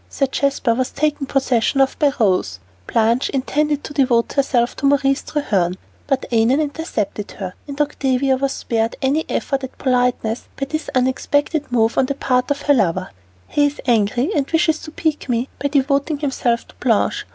[0.09, 2.57] Sir Jasper was taken possession of by Rose,
[2.87, 5.77] Blanche intended to devote herself to Maurice Treherne,
[6.07, 11.71] but Annon intercepted her, and Octavia was spared any effort at politeness by this unexpected
[11.71, 13.11] move on the part of her lover.
[13.47, 17.27] "He is angry, and wishes to pique me by devoting himself to Blanche.